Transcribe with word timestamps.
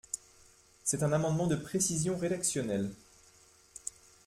C’est 0.83 1.03
un 1.03 1.13
amendement 1.13 1.45
de 1.45 1.55
précision 1.55 2.17
rédactionnelle. 2.17 2.89